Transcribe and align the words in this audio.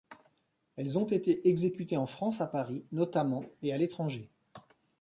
Elles 0.77 0.97
ont 0.97 1.05
été 1.05 1.47
exécutées 1.47 1.95
en 1.95 2.07
France 2.07 2.41
à 2.41 2.47
Paris 2.47 2.83
notamment 2.91 3.43
et 3.61 3.71
à 3.71 3.77
l'étranger. 3.77 4.31